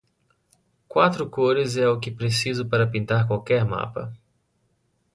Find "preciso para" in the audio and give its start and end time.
2.09-2.87